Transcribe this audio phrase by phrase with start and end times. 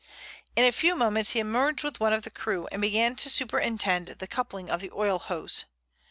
[0.55, 4.07] In a few moments he emerged with one of the crew, and began to superintend
[4.07, 5.65] the coupling of the oil hose.